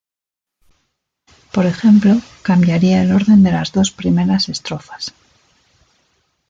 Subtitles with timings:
[1.53, 5.13] Por ejemplo, cambiaría el orden de las dos primeras estrofas.